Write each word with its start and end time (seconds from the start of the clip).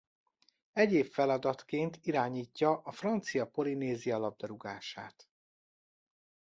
Egyéb 0.73 1.05
feladatként 1.05 1.99
irányítja 2.01 2.71
a 2.77 2.91
Francia 2.91 3.45
Polinézia 3.47 4.17
labdarúgását. 4.17 5.27